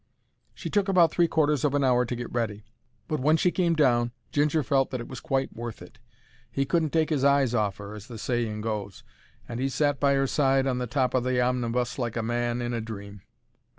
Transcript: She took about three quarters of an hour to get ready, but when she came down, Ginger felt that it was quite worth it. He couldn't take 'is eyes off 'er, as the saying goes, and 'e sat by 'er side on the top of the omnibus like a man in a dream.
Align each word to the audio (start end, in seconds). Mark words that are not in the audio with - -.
She 0.55 0.71
took 0.71 0.87
about 0.89 1.11
three 1.11 1.27
quarters 1.27 1.63
of 1.63 1.75
an 1.75 1.83
hour 1.83 2.05
to 2.05 2.15
get 2.15 2.31
ready, 2.31 2.65
but 3.07 3.19
when 3.19 3.37
she 3.37 3.51
came 3.51 3.75
down, 3.75 4.11
Ginger 4.31 4.63
felt 4.63 4.89
that 4.89 4.99
it 4.99 5.07
was 5.07 5.19
quite 5.19 5.55
worth 5.55 5.79
it. 5.79 5.99
He 6.49 6.65
couldn't 6.65 6.89
take 6.89 7.11
'is 7.11 7.23
eyes 7.23 7.53
off 7.53 7.79
'er, 7.79 7.93
as 7.93 8.07
the 8.07 8.17
saying 8.17 8.61
goes, 8.61 9.03
and 9.47 9.59
'e 9.61 9.69
sat 9.69 9.99
by 9.99 10.13
'er 10.15 10.25
side 10.25 10.65
on 10.65 10.79
the 10.79 10.87
top 10.87 11.13
of 11.13 11.23
the 11.23 11.39
omnibus 11.39 11.99
like 11.99 12.17
a 12.17 12.23
man 12.23 12.63
in 12.63 12.73
a 12.73 12.81
dream. 12.81 13.21